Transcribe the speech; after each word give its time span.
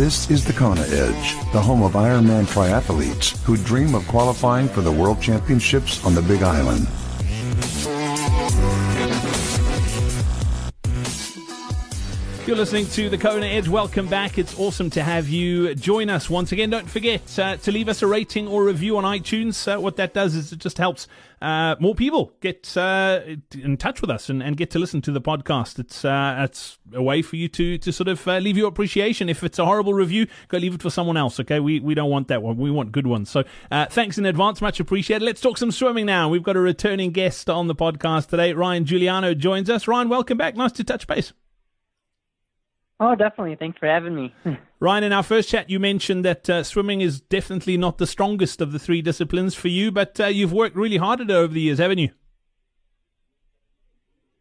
This 0.00 0.30
is 0.30 0.46
the 0.46 0.54
Kona 0.54 0.80
Edge, 0.80 1.34
the 1.52 1.60
home 1.60 1.82
of 1.82 1.92
Ironman 1.92 2.46
triathletes 2.46 3.36
who 3.42 3.58
dream 3.58 3.94
of 3.94 4.08
qualifying 4.08 4.66
for 4.66 4.80
the 4.80 4.90
World 4.90 5.20
Championships 5.20 6.02
on 6.06 6.14
the 6.14 6.22
Big 6.22 6.42
Island. 6.42 6.88
You're 12.50 12.58
listening 12.58 12.88
to 12.88 13.08
the 13.08 13.16
Kona 13.16 13.46
Edge. 13.46 13.68
Welcome 13.68 14.08
back. 14.08 14.36
It's 14.36 14.58
awesome 14.58 14.90
to 14.90 15.04
have 15.04 15.28
you 15.28 15.72
join 15.76 16.10
us 16.10 16.28
once 16.28 16.50
again. 16.50 16.68
Don't 16.68 16.90
forget 16.90 17.38
uh, 17.38 17.56
to 17.58 17.70
leave 17.70 17.88
us 17.88 18.02
a 18.02 18.08
rating 18.08 18.48
or 18.48 18.64
review 18.64 18.98
on 18.98 19.04
iTunes. 19.04 19.72
Uh, 19.72 19.80
what 19.80 19.94
that 19.98 20.14
does 20.14 20.34
is 20.34 20.52
it 20.52 20.58
just 20.58 20.76
helps 20.76 21.06
uh, 21.40 21.76
more 21.78 21.94
people 21.94 22.32
get 22.40 22.76
uh, 22.76 23.20
in 23.54 23.76
touch 23.76 24.00
with 24.00 24.10
us 24.10 24.28
and, 24.28 24.42
and, 24.42 24.56
get 24.56 24.68
to 24.70 24.80
listen 24.80 25.00
to 25.02 25.12
the 25.12 25.20
podcast. 25.20 25.78
It's 25.78 26.04
uh, 26.04 26.38
it's 26.40 26.80
a 26.92 27.00
way 27.00 27.22
for 27.22 27.36
you 27.36 27.46
to 27.50 27.78
to 27.78 27.92
sort 27.92 28.08
of 28.08 28.26
uh, 28.26 28.38
leave 28.38 28.56
your 28.56 28.66
appreciation. 28.66 29.28
If 29.28 29.44
it's 29.44 29.60
a 29.60 29.64
horrible 29.64 29.94
review, 29.94 30.26
go 30.48 30.58
leave 30.58 30.74
it 30.74 30.82
for 30.82 30.90
someone 30.90 31.16
else. 31.16 31.38
Okay, 31.38 31.60
we 31.60 31.78
we 31.78 31.94
don't 31.94 32.10
want 32.10 32.26
that 32.28 32.42
one. 32.42 32.56
We 32.56 32.72
want 32.72 32.90
good 32.90 33.06
ones. 33.06 33.30
So 33.30 33.44
thanks 33.70 34.18
in 34.18 34.26
advance, 34.26 34.60
much 34.60 34.80
appreciated. 34.80 35.24
Let's 35.24 35.40
talk 35.40 35.56
some 35.56 35.70
swimming 35.70 36.06
now. 36.06 36.28
We've 36.28 36.42
got 36.42 36.56
a 36.56 36.60
returning 36.60 37.12
guest 37.12 37.48
on 37.48 37.68
the 37.68 37.76
podcast 37.76 38.26
today. 38.26 38.54
Ryan 38.54 38.86
Giuliano 38.86 39.34
joins 39.34 39.70
us. 39.70 39.86
Ryan, 39.86 40.08
welcome 40.08 40.36
back. 40.36 40.56
Nice 40.56 40.72
to 40.72 40.82
touch 40.82 41.06
base. 41.06 41.32
Oh, 43.00 43.14
definitely. 43.14 43.56
Thanks 43.56 43.78
for 43.78 43.86
having 43.86 44.14
me. 44.14 44.34
Ryan, 44.80 45.04
in 45.04 45.12
our 45.12 45.22
first 45.22 45.48
chat, 45.48 45.70
you 45.70 45.80
mentioned 45.80 46.22
that 46.26 46.50
uh, 46.50 46.62
swimming 46.62 47.00
is 47.00 47.20
definitely 47.22 47.78
not 47.78 47.96
the 47.96 48.06
strongest 48.06 48.60
of 48.60 48.72
the 48.72 48.78
three 48.78 49.00
disciplines 49.00 49.54
for 49.54 49.68
you, 49.68 49.90
but 49.90 50.20
uh, 50.20 50.26
you've 50.26 50.52
worked 50.52 50.76
really 50.76 50.98
hard 50.98 51.22
at 51.22 51.30
it 51.30 51.32
over 51.32 51.52
the 51.52 51.62
years, 51.62 51.78
haven't 51.78 51.98
you? 51.98 52.10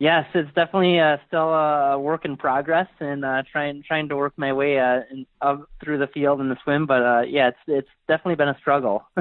Yes, 0.00 0.24
it's 0.32 0.48
definitely 0.54 0.98
uh, 0.98 1.18
still 1.28 1.52
a 1.52 1.98
work 1.98 2.24
in 2.24 2.38
progress, 2.38 2.88
and 3.00 3.22
uh, 3.22 3.42
trying 3.52 3.82
trying 3.86 4.08
to 4.08 4.16
work 4.16 4.32
my 4.38 4.50
way 4.50 4.78
uh, 4.78 5.02
in, 5.10 5.26
up 5.42 5.68
through 5.84 5.98
the 5.98 6.06
field 6.06 6.40
in 6.40 6.48
the 6.48 6.56
swim. 6.64 6.86
But 6.86 7.02
uh, 7.02 7.20
yeah, 7.28 7.48
it's 7.48 7.58
it's 7.66 7.88
definitely 8.08 8.36
been 8.36 8.48
a 8.48 8.56
struggle. 8.58 9.04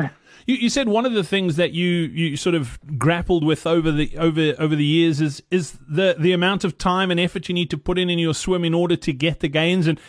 you, 0.46 0.56
you 0.56 0.70
said 0.70 0.88
one 0.88 1.06
of 1.06 1.12
the 1.12 1.24
things 1.26 1.58
that 1.58 1.74
you, 1.74 1.86
you 1.86 2.38
sort 2.38 2.56
of 2.56 2.80
grappled 2.98 3.44
with 3.44 3.68
over 3.68 3.92
the 3.92 4.18
over 4.18 4.54
over 4.58 4.74
the 4.74 4.86
years 4.86 5.20
is 5.20 5.44
is 5.52 5.78
the 5.86 6.16
the 6.18 6.32
amount 6.32 6.64
of 6.64 6.78
time 6.78 7.12
and 7.12 7.20
effort 7.20 7.50
you 7.50 7.54
need 7.54 7.70
to 7.72 7.78
put 7.78 8.00
in 8.00 8.10
in 8.10 8.18
your 8.18 8.34
swim 8.34 8.64
in 8.64 8.74
order 8.74 8.96
to 8.96 9.12
get 9.12 9.42
the 9.42 9.50
gains, 9.50 9.86
and 9.86 10.00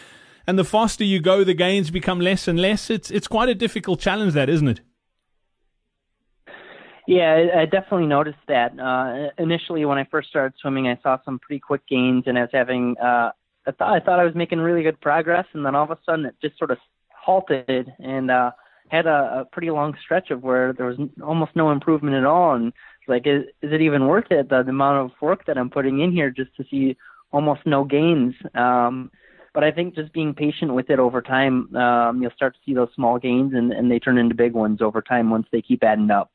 and 0.46 0.56
the 0.56 0.64
faster 0.64 1.02
you 1.02 1.18
go, 1.18 1.42
the 1.42 1.52
gains 1.52 1.90
become 1.90 2.20
less 2.20 2.46
and 2.46 2.60
less. 2.60 2.90
It's 2.90 3.10
it's 3.10 3.26
quite 3.26 3.48
a 3.48 3.56
difficult 3.56 3.98
challenge, 3.98 4.34
that 4.34 4.48
isn't 4.48 4.68
it? 4.68 4.80
Yeah, 7.10 7.46
I 7.56 7.64
definitely 7.64 8.06
noticed 8.06 8.38
that. 8.46 8.78
Uh, 8.78 9.30
initially, 9.36 9.84
when 9.84 9.98
I 9.98 10.06
first 10.12 10.28
started 10.28 10.52
swimming, 10.60 10.86
I 10.86 10.96
saw 11.02 11.18
some 11.24 11.40
pretty 11.40 11.58
quick 11.58 11.84
gains, 11.88 12.22
and 12.28 12.38
I 12.38 12.42
was 12.42 12.50
having. 12.52 12.94
Uh, 13.02 13.32
I 13.66 13.72
thought 13.72 13.92
I 13.92 13.98
thought 13.98 14.20
I 14.20 14.24
was 14.24 14.36
making 14.36 14.60
really 14.60 14.84
good 14.84 15.00
progress, 15.00 15.44
and 15.52 15.66
then 15.66 15.74
all 15.74 15.82
of 15.82 15.90
a 15.90 15.98
sudden 16.06 16.24
it 16.24 16.36
just 16.40 16.56
sort 16.56 16.70
of 16.70 16.78
halted 17.12 17.92
and 17.98 18.30
uh, 18.30 18.52
had 18.90 19.06
a, 19.06 19.40
a 19.40 19.44
pretty 19.50 19.72
long 19.72 19.96
stretch 20.00 20.30
of 20.30 20.44
where 20.44 20.72
there 20.72 20.86
was 20.86 20.98
almost 21.20 21.56
no 21.56 21.72
improvement 21.72 22.14
at 22.14 22.24
all. 22.24 22.54
And 22.54 22.72
like, 23.08 23.26
is, 23.26 23.42
is 23.60 23.72
it 23.72 23.80
even 23.80 24.06
worth 24.06 24.30
it? 24.30 24.48
The, 24.48 24.62
the 24.62 24.70
amount 24.70 25.04
of 25.04 25.20
work 25.20 25.46
that 25.46 25.58
I'm 25.58 25.68
putting 25.68 25.98
in 25.98 26.12
here 26.12 26.30
just 26.30 26.54
to 26.58 26.64
see 26.70 26.96
almost 27.32 27.62
no 27.66 27.82
gains. 27.82 28.36
Um, 28.54 29.10
but 29.52 29.64
I 29.64 29.72
think 29.72 29.96
just 29.96 30.12
being 30.12 30.32
patient 30.32 30.74
with 30.74 30.90
it 30.90 31.00
over 31.00 31.22
time, 31.22 31.74
um, 31.74 32.22
you'll 32.22 32.30
start 32.36 32.54
to 32.54 32.60
see 32.64 32.72
those 32.72 32.90
small 32.94 33.18
gains, 33.18 33.52
and, 33.52 33.72
and 33.72 33.90
they 33.90 33.98
turn 33.98 34.16
into 34.16 34.36
big 34.36 34.52
ones 34.52 34.80
over 34.80 35.02
time 35.02 35.28
once 35.28 35.48
they 35.50 35.60
keep 35.60 35.82
adding 35.82 36.12
up. 36.12 36.30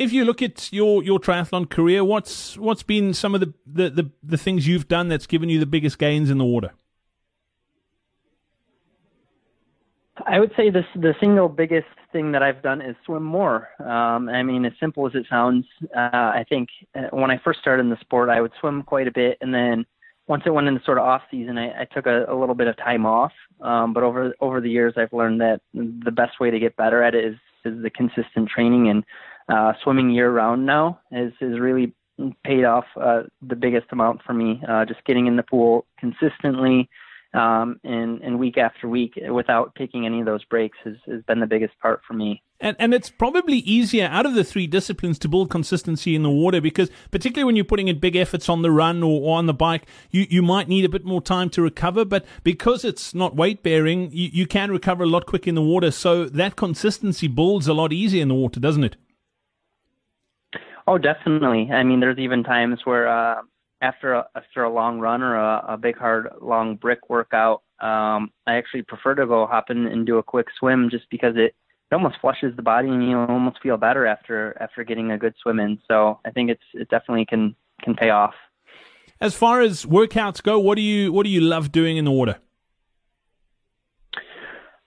If 0.00 0.14
you 0.14 0.24
look 0.24 0.40
at 0.40 0.72
your, 0.72 1.02
your 1.02 1.20
triathlon 1.20 1.68
career, 1.68 2.02
what's 2.02 2.56
what's 2.56 2.82
been 2.82 3.12
some 3.12 3.34
of 3.34 3.42
the, 3.42 3.52
the, 3.66 3.90
the, 3.90 4.10
the 4.22 4.38
things 4.38 4.66
you've 4.66 4.88
done 4.88 5.08
that's 5.08 5.26
given 5.26 5.50
you 5.50 5.60
the 5.60 5.66
biggest 5.66 5.98
gains 5.98 6.30
in 6.30 6.38
the 6.38 6.44
water? 6.46 6.70
I 10.26 10.40
would 10.40 10.52
say 10.56 10.70
this 10.70 10.86
the 10.94 11.14
single 11.20 11.50
biggest 11.50 11.86
thing 12.12 12.32
that 12.32 12.42
I've 12.42 12.62
done 12.62 12.80
is 12.80 12.96
swim 13.04 13.22
more. 13.22 13.68
Um, 13.78 14.30
I 14.30 14.42
mean, 14.42 14.64
as 14.64 14.72
simple 14.80 15.06
as 15.06 15.14
it 15.14 15.26
sounds, 15.28 15.66
uh, 15.94 15.98
I 16.40 16.46
think 16.48 16.70
uh, 16.94 17.08
when 17.10 17.30
I 17.30 17.38
first 17.44 17.60
started 17.60 17.82
in 17.82 17.90
the 17.90 18.00
sport, 18.00 18.30
I 18.30 18.40
would 18.40 18.52
swim 18.58 18.82
quite 18.82 19.06
a 19.06 19.12
bit, 19.12 19.36
and 19.42 19.52
then 19.52 19.84
once 20.28 20.44
it 20.46 20.50
went 20.50 20.66
into 20.66 20.82
sort 20.82 20.96
of 20.96 21.04
off 21.04 21.22
season, 21.30 21.58
I, 21.58 21.82
I 21.82 21.84
took 21.84 22.06
a, 22.06 22.24
a 22.24 22.34
little 22.34 22.54
bit 22.54 22.68
of 22.68 22.76
time 22.78 23.04
off. 23.04 23.32
Um, 23.60 23.92
but 23.92 24.02
over 24.02 24.34
over 24.40 24.62
the 24.62 24.70
years, 24.70 24.94
I've 24.96 25.12
learned 25.12 25.42
that 25.42 25.60
the 25.74 26.10
best 26.10 26.40
way 26.40 26.50
to 26.50 26.58
get 26.58 26.74
better 26.76 27.02
at 27.02 27.14
it 27.14 27.22
is 27.22 27.36
is 27.66 27.82
the 27.82 27.90
consistent 27.90 28.48
training 28.48 28.88
and 28.88 29.04
uh, 29.50 29.72
swimming 29.82 30.10
year 30.10 30.30
round 30.30 30.64
now 30.66 31.00
has 31.12 31.32
has 31.40 31.58
really 31.58 31.94
paid 32.44 32.64
off 32.64 32.84
uh, 33.00 33.22
the 33.42 33.56
biggest 33.56 33.86
amount 33.92 34.22
for 34.22 34.34
me. 34.34 34.62
Uh, 34.68 34.84
just 34.84 35.04
getting 35.04 35.26
in 35.26 35.36
the 35.36 35.42
pool 35.42 35.86
consistently 35.98 36.88
um, 37.34 37.80
and 37.84 38.20
and 38.22 38.38
week 38.38 38.58
after 38.58 38.88
week 38.88 39.18
without 39.30 39.74
taking 39.76 40.06
any 40.06 40.20
of 40.20 40.26
those 40.26 40.44
breaks 40.44 40.78
has, 40.84 40.96
has 41.06 41.22
been 41.24 41.40
the 41.40 41.46
biggest 41.46 41.78
part 41.80 42.02
for 42.06 42.14
me. 42.14 42.42
And, 42.62 42.76
and 42.78 42.92
it's 42.92 43.08
probably 43.08 43.58
easier 43.58 44.06
out 44.06 44.26
of 44.26 44.34
the 44.34 44.44
three 44.44 44.66
disciplines 44.66 45.18
to 45.20 45.28
build 45.28 45.48
consistency 45.48 46.14
in 46.14 46.22
the 46.22 46.30
water 46.30 46.60
because, 46.60 46.90
particularly 47.10 47.44
when 47.44 47.56
you're 47.56 47.64
putting 47.64 47.88
in 47.88 47.98
big 47.98 48.16
efforts 48.16 48.50
on 48.50 48.60
the 48.60 48.70
run 48.70 49.02
or, 49.02 49.22
or 49.22 49.38
on 49.38 49.46
the 49.46 49.54
bike, 49.54 49.86
you, 50.10 50.26
you 50.28 50.42
might 50.42 50.68
need 50.68 50.84
a 50.84 50.88
bit 50.90 51.04
more 51.04 51.22
time 51.22 51.48
to 51.50 51.62
recover. 51.62 52.04
But 52.04 52.26
because 52.44 52.84
it's 52.84 53.14
not 53.14 53.34
weight 53.34 53.62
bearing, 53.62 54.10
you, 54.12 54.28
you 54.30 54.46
can 54.46 54.70
recover 54.70 55.04
a 55.04 55.06
lot 55.06 55.24
quicker 55.24 55.48
in 55.48 55.54
the 55.54 55.62
water. 55.62 55.90
So 55.90 56.26
that 56.26 56.56
consistency 56.56 57.28
builds 57.28 57.66
a 57.66 57.72
lot 57.72 57.94
easier 57.94 58.20
in 58.20 58.28
the 58.28 58.34
water, 58.34 58.60
doesn't 58.60 58.84
it? 58.84 58.96
Oh, 60.86 60.98
definitely. 60.98 61.70
I 61.72 61.82
mean, 61.82 62.00
there's 62.00 62.18
even 62.18 62.42
times 62.42 62.80
where 62.84 63.08
uh, 63.08 63.42
after 63.80 64.14
a, 64.14 64.26
after 64.34 64.64
a 64.64 64.72
long 64.72 64.98
run 64.98 65.22
or 65.22 65.36
a, 65.36 65.64
a 65.68 65.76
big 65.76 65.96
hard 65.96 66.28
long 66.40 66.76
brick 66.76 67.08
workout, 67.08 67.62
um, 67.80 68.30
I 68.46 68.56
actually 68.56 68.82
prefer 68.82 69.14
to 69.14 69.26
go 69.26 69.46
hop 69.46 69.70
in 69.70 69.86
and 69.86 70.06
do 70.06 70.18
a 70.18 70.22
quick 70.22 70.46
swim 70.58 70.88
just 70.90 71.08
because 71.10 71.34
it 71.36 71.54
it 71.90 71.94
almost 71.94 72.16
flushes 72.20 72.54
the 72.54 72.62
body 72.62 72.88
and 72.88 73.08
you 73.08 73.18
almost 73.18 73.60
feel 73.62 73.76
better 73.76 74.06
after 74.06 74.56
after 74.60 74.84
getting 74.84 75.10
a 75.10 75.18
good 75.18 75.34
swim 75.42 75.58
in. 75.58 75.78
So 75.88 76.20
I 76.24 76.30
think 76.30 76.50
it's 76.50 76.62
it 76.74 76.88
definitely 76.88 77.26
can 77.26 77.56
can 77.82 77.94
pay 77.94 78.10
off. 78.10 78.34
As 79.20 79.34
far 79.34 79.60
as 79.60 79.84
workouts 79.84 80.42
go, 80.42 80.58
what 80.58 80.76
do 80.76 80.82
you 80.82 81.12
what 81.12 81.24
do 81.24 81.30
you 81.30 81.40
love 81.40 81.72
doing 81.72 81.96
in 81.96 82.04
the 82.04 82.10
water? 82.12 82.38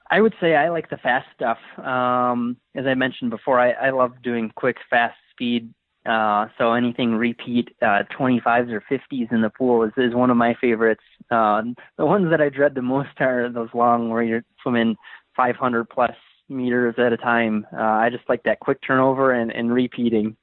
I 0.10 0.22
would 0.22 0.36
say 0.40 0.56
I 0.56 0.70
like 0.70 0.90
the 0.92 0.98
fast 0.98 1.28
stuff. 1.36 1.58
Um, 1.84 2.58
as 2.76 2.86
I 2.86 2.94
mentioned 2.94 3.32
before, 3.32 3.60
I, 3.60 3.72
I 3.72 3.90
love 3.90 4.12
doing 4.22 4.52
quick, 4.56 4.78
fast 4.90 5.16
speed 5.32 5.74
uh, 6.06 6.48
so 6.58 6.74
anything 6.74 7.16
repeat 7.16 7.70
uh, 7.82 8.04
25s 8.18 8.72
or 8.72 8.84
50s 8.92 9.32
in 9.32 9.42
the 9.42 9.50
pool 9.50 9.84
is, 9.84 9.94
is 9.98 10.14
one 10.14 10.30
of 10.30 10.38
my 10.38 10.54
favorites. 10.60 11.04
Uh, 11.32 11.62
the 11.98 12.06
ones 12.06 12.30
that 12.30 12.42
I 12.42 12.50
dread 12.50 12.76
the 12.76 12.82
most 12.82 13.20
are 13.20 13.50
those 13.50 13.70
long 13.74 14.10
where 14.10 14.24
you're 14.24 14.44
swimming 14.62 14.96
500 15.36 15.90
plus 15.90 16.16
meters 16.50 16.96
at 16.98 17.14
a 17.14 17.18
time. 17.18 17.66
Uh, 17.74 17.82
I 17.82 18.10
just 18.10 18.28
like 18.28 18.44
that 18.44 18.60
quick 18.60 18.80
turnover 18.86 19.32
and, 19.32 19.52
and 19.52 19.74
repeating. 19.74 20.36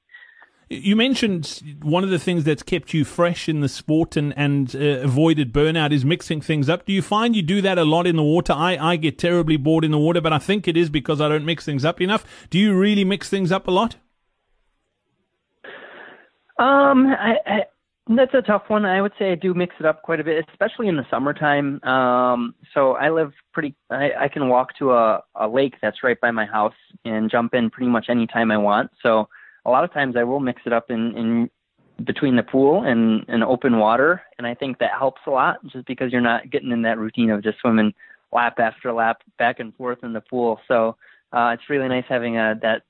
You 0.72 0.94
mentioned 0.94 1.78
one 1.82 2.04
of 2.04 2.10
the 2.10 2.18
things 2.18 2.44
that's 2.44 2.62
kept 2.62 2.94
you 2.94 3.04
fresh 3.04 3.48
in 3.48 3.60
the 3.60 3.68
sport 3.68 4.16
and, 4.16 4.32
and 4.38 4.74
uh, 4.74 5.00
avoided 5.02 5.52
burnout 5.52 5.90
is 5.92 6.04
mixing 6.04 6.40
things 6.40 6.68
up. 6.68 6.86
Do 6.86 6.92
you 6.92 7.02
find 7.02 7.34
you 7.34 7.42
do 7.42 7.60
that 7.60 7.76
a 7.76 7.84
lot 7.84 8.06
in 8.06 8.14
the 8.14 8.22
water? 8.22 8.52
I, 8.52 8.76
I 8.78 8.96
get 8.96 9.18
terribly 9.18 9.56
bored 9.56 9.84
in 9.84 9.90
the 9.90 9.98
water, 9.98 10.20
but 10.20 10.32
I 10.32 10.38
think 10.38 10.68
it 10.68 10.76
is 10.76 10.88
because 10.88 11.20
I 11.20 11.28
don't 11.28 11.44
mix 11.44 11.64
things 11.64 11.84
up 11.84 12.00
enough. 12.00 12.24
Do 12.50 12.58
you 12.58 12.72
really 12.78 13.04
mix 13.04 13.28
things 13.28 13.50
up 13.50 13.66
a 13.66 13.72
lot? 13.72 13.96
Um, 16.60 17.06
I, 17.06 17.36
I, 17.46 17.60
that's 18.08 18.34
a 18.34 18.42
tough 18.42 18.64
one. 18.68 18.84
I 18.84 19.00
would 19.00 19.12
say 19.18 19.32
I 19.32 19.34
do 19.34 19.54
mix 19.54 19.74
it 19.80 19.86
up 19.86 20.02
quite 20.02 20.20
a 20.20 20.24
bit, 20.24 20.44
especially 20.50 20.88
in 20.88 20.96
the 20.96 21.06
summertime. 21.10 21.82
Um, 21.84 22.54
so 22.74 22.92
I 22.92 23.10
live 23.10 23.32
pretty. 23.52 23.74
I, 23.88 24.10
I 24.20 24.28
can 24.28 24.48
walk 24.48 24.76
to 24.78 24.92
a, 24.92 25.22
a 25.36 25.48
lake 25.48 25.74
that's 25.80 26.02
right 26.02 26.20
by 26.20 26.30
my 26.30 26.44
house 26.44 26.74
and 27.04 27.30
jump 27.30 27.54
in 27.54 27.70
pretty 27.70 27.90
much 27.90 28.06
any 28.08 28.26
time 28.26 28.50
I 28.50 28.58
want. 28.58 28.90
So 29.02 29.28
a 29.64 29.70
lot 29.70 29.84
of 29.84 29.92
times 29.92 30.16
I 30.16 30.24
will 30.24 30.40
mix 30.40 30.62
it 30.66 30.72
up 30.72 30.90
in, 30.90 31.16
in 31.16 31.50
between 32.04 32.36
the 32.36 32.42
pool 32.42 32.82
and, 32.82 33.24
and 33.28 33.44
open 33.44 33.78
water, 33.78 34.22
and 34.38 34.46
I 34.46 34.54
think 34.54 34.78
that 34.78 34.90
helps 34.98 35.20
a 35.26 35.30
lot, 35.30 35.64
just 35.66 35.86
because 35.86 36.12
you're 36.12 36.20
not 36.20 36.50
getting 36.50 36.72
in 36.72 36.82
that 36.82 36.98
routine 36.98 37.30
of 37.30 37.42
just 37.42 37.60
swimming 37.60 37.94
lap 38.32 38.58
after 38.58 38.92
lap 38.92 39.22
back 39.38 39.60
and 39.60 39.74
forth 39.76 39.98
in 40.02 40.12
the 40.12 40.20
pool. 40.20 40.60
So 40.66 40.96
uh, 41.32 41.50
it's 41.54 41.68
really 41.70 41.88
nice 41.88 42.04
having 42.08 42.36
a 42.36 42.54
that 42.62 42.82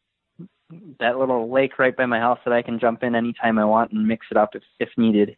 that 0.99 1.19
little 1.19 1.51
lake 1.51 1.79
right 1.79 1.97
by 1.97 2.07
my 2.07 2.19
house 2.19 2.39
that 2.45 2.53
I 2.53 2.63
can 2.63 2.79
jump 2.79 3.03
in 3.03 3.15
anytime 3.15 3.59
I 3.59 3.65
want 3.65 3.93
and 3.93 4.07
mix 4.07 4.27
it 4.31 4.37
up 4.37 4.55
if, 4.55 4.63
if 4.79 4.91
needed. 4.97 5.37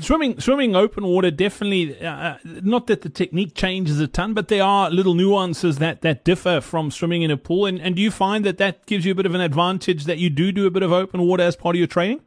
Swimming, 0.00 0.40
swimming 0.40 0.74
open 0.74 1.04
water 1.04 1.30
definitely. 1.30 2.00
Uh, 2.00 2.10
uh, 2.10 2.38
not 2.44 2.88
that 2.88 3.02
the 3.02 3.08
technique 3.08 3.54
changes 3.54 4.00
a 4.00 4.08
ton, 4.08 4.34
but 4.34 4.48
there 4.48 4.64
are 4.64 4.90
little 4.90 5.14
nuances 5.14 5.78
that, 5.78 6.02
that 6.02 6.24
differ 6.24 6.60
from 6.60 6.90
swimming 6.90 7.22
in 7.22 7.30
a 7.30 7.36
pool. 7.36 7.66
And, 7.66 7.80
and 7.80 7.94
do 7.94 8.02
you 8.02 8.10
find 8.10 8.44
that 8.44 8.58
that 8.58 8.86
gives 8.86 9.04
you 9.04 9.12
a 9.12 9.14
bit 9.14 9.26
of 9.26 9.34
an 9.34 9.40
advantage 9.40 10.04
that 10.06 10.18
you 10.18 10.30
do 10.30 10.50
do 10.50 10.66
a 10.66 10.70
bit 10.70 10.82
of 10.82 10.92
open 10.92 11.22
water 11.22 11.44
as 11.44 11.54
part 11.54 11.76
of 11.76 11.78
your 11.78 11.86
training? 11.86 12.22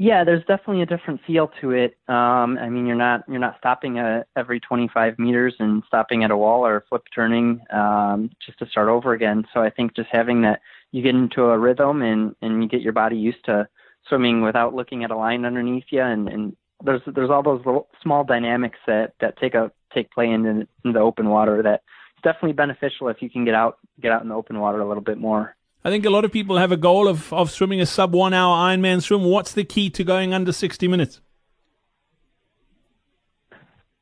Yeah, 0.00 0.22
there's 0.22 0.44
definitely 0.44 0.82
a 0.82 0.86
different 0.86 1.20
feel 1.26 1.50
to 1.60 1.72
it. 1.72 1.98
Um, 2.06 2.56
I 2.56 2.68
mean, 2.68 2.86
you're 2.86 2.94
not 2.94 3.24
you're 3.28 3.40
not 3.40 3.56
stopping 3.58 3.98
at 3.98 4.28
every 4.36 4.60
25 4.60 5.18
meters 5.18 5.56
and 5.58 5.82
stopping 5.88 6.22
at 6.22 6.30
a 6.30 6.36
wall 6.36 6.64
or 6.64 6.84
flip 6.88 7.02
turning 7.12 7.60
um, 7.72 8.30
just 8.44 8.60
to 8.60 8.66
start 8.68 8.88
over 8.88 9.12
again. 9.12 9.44
So 9.52 9.60
I 9.60 9.70
think 9.70 9.96
just 9.96 10.08
having 10.12 10.42
that, 10.42 10.60
you 10.92 11.02
get 11.02 11.16
into 11.16 11.46
a 11.46 11.58
rhythm 11.58 12.02
and 12.02 12.36
and 12.42 12.62
you 12.62 12.68
get 12.68 12.80
your 12.80 12.92
body 12.92 13.16
used 13.16 13.44
to 13.46 13.68
swimming 14.08 14.40
without 14.40 14.72
looking 14.72 15.02
at 15.02 15.10
a 15.10 15.16
line 15.16 15.44
underneath 15.44 15.86
you, 15.90 16.02
and 16.02 16.28
and 16.28 16.56
there's 16.84 17.02
there's 17.12 17.30
all 17.30 17.42
those 17.42 17.66
little 17.66 17.88
small 18.00 18.22
dynamics 18.22 18.78
that 18.86 19.14
that 19.20 19.36
take 19.38 19.54
a 19.54 19.72
take 19.92 20.12
play 20.12 20.30
in, 20.30 20.46
in 20.84 20.92
the 20.92 21.00
open 21.00 21.28
water. 21.28 21.60
That 21.60 21.82
it's 22.14 22.22
definitely 22.22 22.52
beneficial 22.52 23.08
if 23.08 23.20
you 23.20 23.28
can 23.28 23.44
get 23.44 23.54
out 23.54 23.78
get 24.00 24.12
out 24.12 24.22
in 24.22 24.28
the 24.28 24.34
open 24.36 24.60
water 24.60 24.80
a 24.80 24.86
little 24.86 25.02
bit 25.02 25.18
more. 25.18 25.56
I 25.84 25.90
think 25.90 26.04
a 26.04 26.10
lot 26.10 26.24
of 26.24 26.32
people 26.32 26.58
have 26.58 26.72
a 26.72 26.76
goal 26.76 27.06
of, 27.08 27.32
of 27.32 27.50
swimming 27.50 27.80
a 27.80 27.86
sub 27.86 28.14
one 28.14 28.34
hour 28.34 28.56
Ironman 28.56 29.02
swim. 29.02 29.24
What's 29.24 29.52
the 29.52 29.64
key 29.64 29.90
to 29.90 30.04
going 30.04 30.34
under 30.34 30.52
60 30.52 30.88
minutes? 30.88 31.20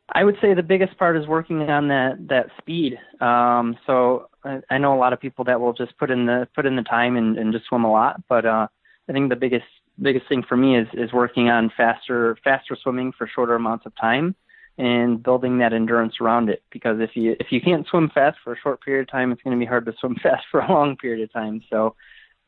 I 0.09 0.25
would 0.25 0.37
say 0.41 0.55
the 0.55 0.63
biggest 0.63 0.97
part 0.97 1.17
is 1.17 1.27
working 1.27 1.63
on 1.63 1.89
that 1.89 2.29
that 2.29 2.47
speed. 2.59 2.99
Um, 3.21 3.77
so 3.87 4.29
I, 4.45 4.61
I 4.71 4.79
know 4.79 4.95
a 4.95 4.99
lot 4.99 5.13
of 5.13 5.21
people 5.21 5.45
that 5.45 5.61
will 5.61 5.75
just 5.75 5.97
put 5.99 6.11
in 6.11 6.27
the 6.27 6.49
put 6.55 6.65
in 6.65 6.77
the 6.77 6.83
time 6.83 7.17
and, 7.17 7.37
and 7.37 7.53
just 7.53 7.67
swim 7.67 7.85
a 7.85 7.91
lot, 7.91 8.23
but 8.29 8.47
uh, 8.47 8.69
I 9.09 9.13
think 9.13 9.29
the 9.29 9.37
biggest 9.37 9.67
biggest 10.01 10.27
thing 10.29 10.43
for 10.49 10.57
me 10.57 10.79
is 10.79 10.89
is 10.95 11.13
working 11.13 11.51
on 11.51 11.71
faster 11.77 12.39
faster 12.43 12.77
swimming 12.81 13.13
for 13.19 13.27
shorter 13.27 13.57
amounts 13.57 13.85
of 13.85 13.95
time 13.97 14.35
and 14.79 15.23
building 15.23 15.59
that 15.59 15.73
endurance 15.73 16.15
around 16.21 16.49
it. 16.49 16.63
Because 16.71 17.01
if 17.01 17.11
you 17.15 17.37
if 17.41 17.51
you 17.51 17.61
can't 17.61 17.87
swim 17.87 18.11
fast 18.11 18.39
for 18.43 18.53
a 18.53 18.59
short 18.59 18.83
period 18.83 19.03
of 19.03 19.11
time, 19.11 19.33
it's 19.33 19.43
going 19.43 19.59
to 19.59 19.61
be 19.61 19.69
hard 19.69 19.87
to 19.87 19.95
swim 20.01 20.17
fast 20.23 20.45
for 20.51 20.61
a 20.61 20.71
long 20.71 20.97
period 20.97 21.23
of 21.23 21.33
time. 21.33 21.63
So 21.71 21.95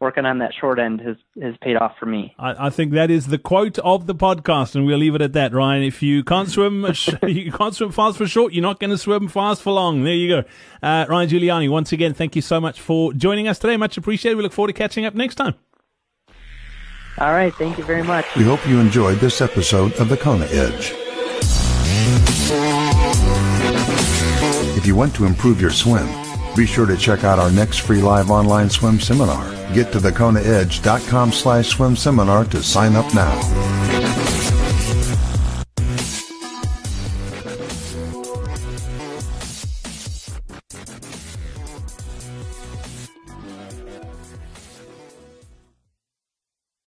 working 0.01 0.25
on 0.25 0.39
that 0.39 0.53
short 0.59 0.79
end 0.79 1.01
has 1.01 1.17
has 1.41 1.55
paid 1.61 1.77
off 1.77 1.93
for 1.99 2.07
me. 2.07 2.35
I, 2.39 2.67
I, 2.67 2.71
think 2.71 2.93
that 2.93 3.11
is 3.11 3.27
the 3.27 3.39
quote 3.39 3.79
of 3.81 4.07
the 4.07 4.15
podcast, 4.15 4.75
and 4.75 4.87
we'll 4.87 4.99
leave 4.99 5.15
it 5.15 5.23
at 5.23 5.33
that. 5.33 5.53
Ryan, 5.53 5.83
if 5.83 6.03
you 6.03 6.23
can't 6.23 6.49
swim, 6.49 6.87
you 7.27 7.53
can't 7.53 7.75
swim 7.75 7.93
fast 7.93 8.19
for 8.19 8.27
short. 8.27 8.53
You're 8.53 8.63
not 8.63 8.81
going 8.81 8.91
to 8.91 8.99
swim 8.99 9.29
fast 9.29 9.63
for 9.63 9.73
long. 9.73 10.05
There 10.05 10.15
you 10.15 10.29
go. 10.29 10.49
Uh, 10.83 11.07
Ryan 11.09 11.29
Giuliani, 11.29 11.71
once 11.71 11.93
again, 11.93 12.15
thank 12.15 12.37
you 12.37 12.43
so 12.43 12.61
much 12.61 12.81
for 12.81 13.13
joining 13.13 13.49
us 13.49 13.59
today. 13.59 13.77
Much 13.77 13.97
appreciated. 13.97 14.37
We 14.37 14.43
look 14.43 14.53
forward 14.53 14.69
to 14.69 14.79
catching 14.79 15.05
up 15.05 15.15
next 15.15 15.37
time. 15.37 15.55
All 17.19 17.33
right, 17.33 17.53
thank 17.55 17.79
you 17.79 17.85
very 17.85 18.05
much. 18.05 18.27
We 18.37 18.45
hope 18.45 18.65
you 18.67 18.79
enjoyed 18.79 19.19
this 19.19 19.41
episode 19.41 19.93
of 19.95 20.09
the 20.09 20.17
Kona 20.17 20.47
Edge. 20.47 20.95
If 24.89 24.93
you 24.93 24.97
want 24.97 25.15
to 25.17 25.27
improve 25.27 25.61
your 25.61 25.69
swim, 25.69 26.09
be 26.57 26.65
sure 26.65 26.87
to 26.87 26.97
check 26.97 27.23
out 27.23 27.39
our 27.39 27.51
next 27.51 27.83
free 27.83 28.01
live 28.01 28.31
online 28.31 28.71
swim 28.71 28.99
seminar. 28.99 29.45
Get 29.75 29.93
to 29.93 29.99
thekonaedge.com 29.99 31.31
slash 31.31 31.69
swim 31.69 31.95
seminar 31.95 32.47
to 32.47 32.63
sign 32.63 32.97
up 32.97 33.15
now. 33.15 33.88